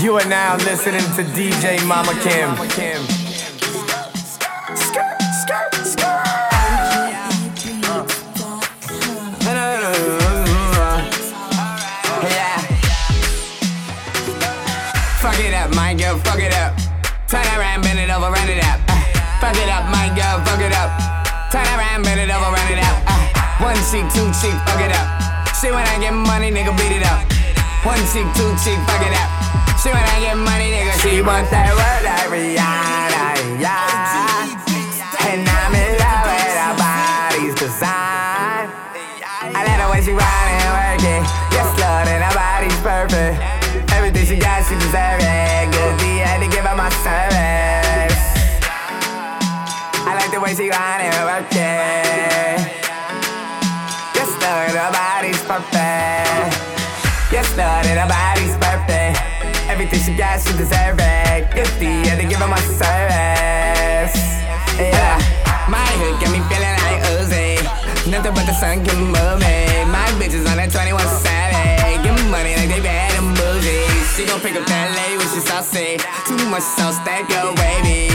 You 0.00 0.14
are 0.14 0.28
now 0.28 0.54
listening 0.58 1.02
to 1.18 1.24
DJ 1.34 1.84
Mama 1.84 2.14
Kim. 2.22 2.54
Fuck 15.18 15.40
it 15.40 15.52
up, 15.52 15.74
my 15.74 15.94
girl, 15.94 16.16
fuck 16.18 16.38
it 16.38 16.54
up. 16.54 16.78
Turn 17.26 17.44
around, 17.58 17.82
bend 17.82 17.98
it 17.98 18.08
over, 18.08 18.30
run 18.30 18.48
it 18.48 18.62
up. 18.62 18.78
Uh, 18.86 19.02
fuck 19.40 19.56
it 19.56 19.68
up, 19.68 19.90
my 19.90 20.06
girl, 20.14 20.38
fuck 20.46 20.60
it 20.60 20.72
up. 20.78 20.94
Turn 21.50 21.66
around, 21.74 22.04
bend 22.04 22.20
it 22.20 22.30
over, 22.30 22.54
run 22.54 22.70
it 22.70 22.78
up. 22.78 23.02
Uh, 23.04 23.64
one 23.64 23.74
cheek, 23.90 24.06
two 24.14 24.30
cheek, 24.40 24.54
fuck 24.62 24.80
it 24.80 24.94
up. 24.94 25.54
Shit 25.60 25.74
when 25.74 25.82
I 25.82 25.98
get 25.98 26.14
money, 26.14 26.52
nigga, 26.52 26.70
beat 26.78 26.94
it 26.94 27.02
up. 27.02 27.26
One 27.84 27.98
cheek, 28.14 28.30
two 28.38 28.54
cheek, 28.62 28.78
fuck 28.86 29.02
it 29.02 29.12
up. 29.18 29.57
When 29.84 29.96
I 29.96 30.20
get 30.20 30.36
money, 30.36 30.68
nigga, 30.68 31.00
she 31.00 31.22
want 31.22 31.48
that 31.48 31.72
word 31.72 32.02
like 32.04 32.28
Rihanna, 32.28 33.56
yeah. 33.56 34.44
And 35.24 35.48
I'm 35.48 35.72
in 35.72 35.96
love 35.96 36.28
with 36.28 36.60
her 36.60 36.74
body's 36.76 37.56
design. 37.56 38.68
I 39.48 39.64
like 39.64 39.80
the 39.80 39.88
way 39.88 40.04
she 40.04 40.12
ride 40.12 40.50
and 40.52 40.68
work 40.76 41.00
it. 41.08 41.24
Yes, 41.56 41.72
Lord, 41.80 42.04
and 42.04 42.20
her 42.20 42.34
body's 42.36 42.76
perfect. 42.84 43.40
Everything 43.96 44.28
she 44.28 44.36
got, 44.36 44.60
she 44.68 44.76
deserve 44.76 45.24
it. 45.24 45.72
Good 45.72 45.94
D, 46.04 46.20
had 46.20 46.44
to 46.44 46.50
give 46.52 46.68
her 46.68 46.76
my 46.76 46.92
service. 47.00 48.18
I 50.04 50.12
like 50.20 50.28
the 50.28 50.42
way 50.42 50.52
she 50.52 50.68
ride 50.68 51.06
and 51.06 51.16
work 51.24 51.48
it. 51.48 52.60
Yes, 54.12 54.30
Lord, 54.36 54.74
her 54.76 54.92
body's 54.92 55.40
perfect. 55.48 56.60
Yes, 57.32 57.48
Lord, 57.56 57.88
and 57.88 57.96
her 57.96 58.10
body's 58.10 58.52
perfect. 58.60 59.27
Everything 59.78 60.10
she 60.10 60.18
got, 60.18 60.42
she 60.42 60.50
deserve 60.58 60.98
it. 60.98 61.54
Had 61.54 62.18
to 62.18 62.26
give 62.26 62.42
her 62.42 62.50
my 62.50 62.58
service. 62.66 64.18
Yeah, 64.74 65.14
my 65.70 65.86
hood 66.02 66.18
got 66.18 66.34
me 66.34 66.42
feeling 66.50 66.74
like 66.82 66.98
Uzi. 67.14 67.62
Nothing 68.10 68.34
but 68.34 68.42
the 68.50 68.58
sun 68.58 68.82
can 68.82 68.98
move 69.14 69.38
me. 69.38 69.86
My 69.86 70.10
bitches 70.18 70.50
on 70.50 70.58
that 70.58 70.74
21 70.74 70.98
Savage. 71.22 72.02
Give 72.02 72.10
me 72.10 72.26
money 72.26 72.58
like 72.58 72.74
they 72.74 72.82
bad 72.82 73.22
and 73.22 73.30
bougie. 73.38 73.86
She 74.18 74.26
gon' 74.26 74.42
pick 74.42 74.58
up 74.58 74.66
that 74.66 74.98
lady 74.98 75.14
when 75.14 75.30
she 75.30 75.46
saucy. 75.46 76.02
Too 76.26 76.42
much 76.50 76.66
sauce, 76.66 76.98
that 77.06 77.30
go 77.30 77.54
baby. 77.54 78.10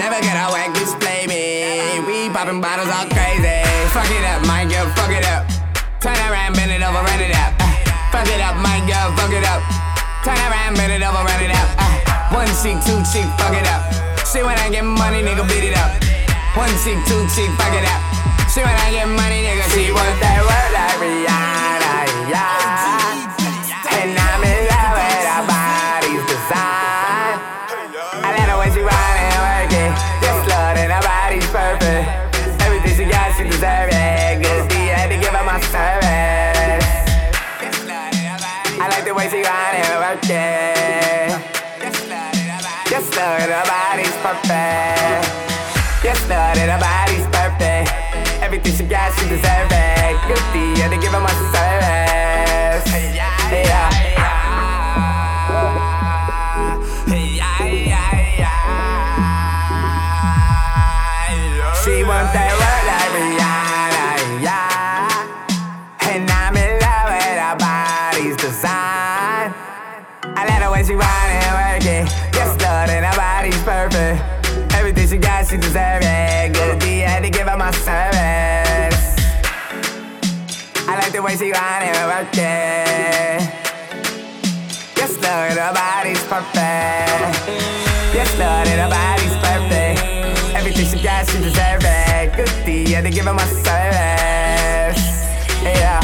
Never 0.00 0.16
get 0.24 0.32
out 0.32 0.56
whack, 0.56 0.72
bitch, 0.72 0.96
play 0.96 1.28
me. 1.28 2.00
We 2.08 2.32
popping 2.32 2.64
bottles 2.64 2.88
all 2.88 3.04
crazy. 3.12 3.60
Fuck 3.92 4.08
it 4.08 4.24
up, 4.32 4.48
my 4.48 4.64
girl, 4.64 4.88
fuck 4.96 5.12
it 5.12 5.28
up. 5.28 5.44
Turn 6.00 6.16
around, 6.32 6.56
bend 6.56 6.72
it 6.72 6.80
over, 6.80 7.04
run 7.04 7.20
it 7.20 7.36
up. 7.36 7.52
Uh, 7.60 7.68
fuck 8.08 8.24
it 8.32 8.40
up, 8.40 8.56
my 8.64 8.80
girl, 8.88 9.12
fuck 9.20 9.28
it 9.28 9.44
up. 9.44 9.91
Turn 10.22 10.38
around, 10.38 10.78
bend 10.78 10.92
it 10.94 11.02
over, 11.02 11.18
run 11.18 11.42
it 11.42 11.50
up. 11.50 11.68
Uh, 11.82 12.38
one 12.38 12.46
cheek, 12.62 12.78
two 12.86 12.94
cheek, 13.10 13.26
fuck 13.42 13.50
it 13.58 13.66
up. 13.66 13.82
Shit 14.22 14.46
when 14.46 14.54
I 14.54 14.70
get 14.70 14.84
money, 14.86 15.18
nigga, 15.18 15.42
beat 15.50 15.66
it 15.66 15.74
up. 15.74 15.98
One 16.54 16.70
cheek, 16.86 16.94
two 17.10 17.26
cheek, 17.34 17.50
fuck 17.58 17.74
it 17.74 17.82
up. 17.82 18.00
Shit 18.46 18.62
when 18.62 18.70
I 18.70 18.94
get 18.94 19.10
money, 19.10 19.42
nigga, 19.42 19.66
she 19.74 19.90
want 19.90 20.14
that 20.22 20.38
word 20.46 20.70
like 20.78 20.94
Rihanna, 21.02 22.30
yeah. 22.30 23.18
And 23.98 24.14
I'm 24.14 24.46
in 24.46 24.62
love 24.70 24.94
with 24.94 25.26
her 25.26 25.42
body's 25.42 26.22
design. 26.30 27.42
I 28.22 28.30
like 28.30 28.46
the 28.46 28.56
way 28.62 28.70
she 28.70 28.82
ride 28.86 29.18
and 29.26 29.42
work 29.42 29.74
it. 29.74 29.90
Yes, 30.22 30.38
Lord, 30.46 30.78
and 30.78 30.94
her 30.94 31.02
body's 31.02 31.50
perfect. 31.50 32.01
Yes, 43.22 43.38
Lord, 43.38 43.54
her 43.54 43.62
body's 43.70 44.16
perfect. 44.18 45.30
Yes, 46.02 46.18
Lord, 46.26 46.58
and 46.58 46.70
her 46.74 46.80
body's 46.82 47.22
perfect. 47.30 47.86
Everything 48.42 48.74
she 48.74 48.82
got, 48.82 49.14
she 49.14 49.28
deserve 49.28 49.70
it. 49.70 50.18
Good 50.26 50.42
D, 50.50 50.74
had 50.82 50.90
to 50.90 50.98
give 50.98 51.12
her 51.12 51.20
my 51.20 51.30
service. 51.54 52.82
Hey, 52.90 53.14
yeah. 53.14 53.30
Yeah. 53.52 53.90
She 61.84 62.02
want 62.02 62.26
that 62.34 62.50
word 62.58 62.84
like 62.90 63.10
Rihanna, 63.14 64.42
yeah. 64.42 66.10
And 66.10 66.26
I'm 66.28 66.56
in 66.56 66.74
love 66.82 67.06
with 67.06 67.38
her 67.38 67.54
body's 67.54 68.36
design. 68.36 69.54
I 70.24 70.42
work 71.72 71.84
it. 71.86 72.31
Lord, 72.72 72.88
and 72.88 73.04
her 73.04 73.16
body's 73.16 73.62
perfect. 73.62 74.22
Everything 74.72 75.06
she 75.06 75.18
got, 75.18 75.46
she 75.46 75.56
deserve 75.58 76.02
it. 76.02 76.54
Good 76.54 76.78
D, 76.78 77.00
had 77.00 77.22
to 77.22 77.28
give 77.28 77.46
her 77.46 77.56
my 77.56 77.70
service. 77.70 79.00
I 80.88 80.92
like 81.00 81.12
the 81.12 81.20
way 81.20 81.36
she 81.36 81.52
ride 81.52 81.82
and 81.88 81.96
work 82.08 82.32
it. 82.32 83.40
Yes, 84.96 85.12
Lord, 85.20 85.52
her 85.60 85.72
body's 85.74 86.24
perfect. 86.32 87.34
Yes, 88.16 88.30
Lord, 88.40 88.66
her 88.68 88.88
body's 88.88 89.36
perfect. 89.44 90.00
Everything 90.56 90.86
she 90.86 91.02
got, 91.02 91.28
she 91.28 91.38
deserve 91.38 91.84
it. 91.84 92.36
Good 92.36 92.52
D, 92.64 92.92
had 92.92 93.04
to 93.04 93.10
give 93.10 93.26
her 93.26 93.34
my 93.34 93.46
service. 93.66 95.04
Yeah. 95.62 96.00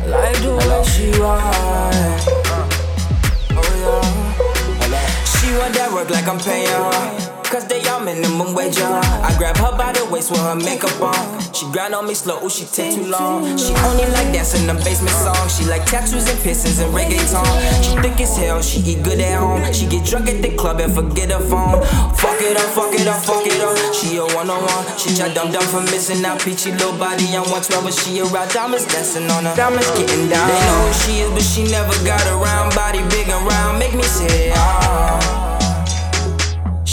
I 0.00 0.08
Like 0.08 0.38
the 0.40 0.52
way 0.56 0.84
she 0.84 1.20
want. 1.20 1.85
That 5.76 5.92
work 5.92 6.10
like 6.10 6.26
I'm 6.26 6.38
paying 6.40 6.66
her. 6.66 7.36
Cause 7.46 7.64
they 7.68 7.78
all 7.86 8.00
minimum 8.00 8.54
wage 8.54 8.80
on 8.80 8.90
her. 8.90 9.08
I 9.22 9.30
grab 9.38 9.56
her 9.58 9.70
by 9.78 9.92
the 9.92 10.04
waist 10.10 10.32
with 10.32 10.42
her 10.42 10.56
makeup 10.56 10.90
on. 11.00 11.14
She 11.54 11.64
grind 11.70 11.94
on 11.94 12.08
me 12.08 12.14
slow, 12.14 12.42
ooh, 12.42 12.50
she 12.50 12.66
take 12.66 12.96
too 12.96 13.06
long. 13.06 13.56
She 13.56 13.70
only 13.86 14.02
like 14.10 14.34
dancing 14.34 14.66
the 14.66 14.74
basement 14.74 15.14
song. 15.14 15.46
She 15.48 15.62
like 15.64 15.86
tattoos 15.86 16.26
and 16.28 16.38
piercings 16.42 16.80
and 16.80 16.92
reggaeton. 16.92 17.46
She 17.86 17.94
thick 18.02 18.18
as 18.18 18.36
hell, 18.36 18.60
she 18.60 18.80
eat 18.80 19.04
good 19.04 19.20
at 19.20 19.38
home. 19.38 19.62
She 19.72 19.86
get 19.86 20.04
drunk 20.04 20.28
at 20.28 20.42
the 20.42 20.56
club 20.56 20.80
and 20.80 20.92
forget 20.92 21.30
her 21.30 21.38
phone. 21.38 21.86
Fuck 22.18 22.42
it 22.42 22.56
up, 22.56 22.66
fuck 22.74 22.92
it 22.92 23.06
up, 23.06 23.22
fuck 23.22 23.46
it 23.46 23.62
up. 23.62 23.78
She 23.94 24.16
a 24.16 24.26
one 24.34 24.50
on 24.50 24.58
one. 24.58 24.98
She 24.98 25.14
try 25.14 25.32
dumb 25.32 25.52
dumb 25.52 25.62
for 25.70 25.82
missing 25.94 26.24
out. 26.24 26.42
Peachy 26.42 26.72
little 26.72 26.98
body 26.98 27.30
on 27.38 27.46
112, 27.46 27.84
but 27.84 27.94
she 27.94 28.18
around 28.26 28.50
diamonds 28.50 28.90
dancing 28.90 29.30
on 29.30 29.44
her. 29.44 29.54
Diamonds 29.54 29.86
getting 29.94 30.26
down. 30.28 30.50
They 30.50 30.60
know 30.66 30.82
who 30.82 30.92
she 31.06 31.12
is, 31.22 31.30
but 31.30 31.46
she 31.46 31.62
never 31.70 31.94
got 32.02 32.26
around. 32.26 32.74
Body 32.74 33.06
big 33.06 33.30
and 33.30 33.46
round, 33.46 33.78
make 33.78 33.94
me 33.94 34.02
say, 34.02 34.50
ah. 34.50 35.45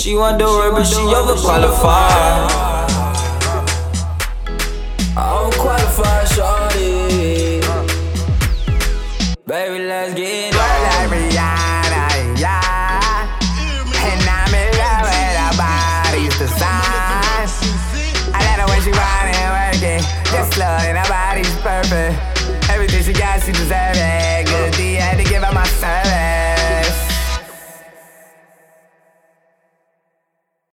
She 0.04 0.16
want 0.16 0.38
the 0.38 0.44
word, 0.44 0.74
but 0.74 0.84
she 0.84 0.96
overqualified. 1.00 2.50
Overqualified, 5.16 6.28
shorty. 6.28 7.64
Baby, 9.48 9.86
let's 9.86 10.14
get 10.14 10.52
it. 10.52 10.58
Like 10.58 11.08
Rihanna, 11.08 12.38
yeah. 12.38 13.40
And 13.96 14.28
I'm 14.28 14.54
in 14.54 14.76
love 14.76 15.08
with 15.08 15.40
her 15.40 15.56
body's 15.56 16.36
design. 16.38 17.48
I 18.34 18.44
like 18.44 18.60
the 18.60 18.68
way 18.74 18.80
she 18.84 18.92
ride 18.92 19.32
and 19.32 19.56
work 19.56 19.84
it. 19.88 20.04
Yes, 20.34 20.52
Lord, 20.58 20.84
and 20.84 20.98
her 20.98 21.08
body's 21.08 21.56
perfect. 21.64 22.20
Everything 22.70 23.04
she 23.04 23.14
got, 23.14 23.42
she 23.42 23.54
deserve 23.54 23.83